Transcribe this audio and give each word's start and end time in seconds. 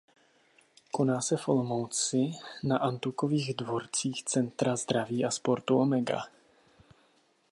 Koná 0.91 1.21
se 1.21 1.37
v 1.37 1.47
Olomouci 1.47 2.17
na 2.63 2.77
antukových 2.77 3.53
dvorcích 3.57 4.23
Centra 4.25 4.75
zdraví 4.75 5.25
a 5.25 5.31
sportu 5.31 5.77
Omega. 5.79 6.21